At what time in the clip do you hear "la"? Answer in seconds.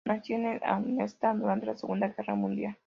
1.67-1.77